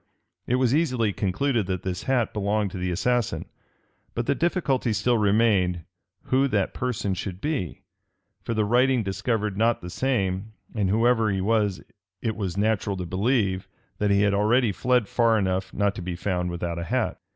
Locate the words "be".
7.39-7.83, 16.01-16.15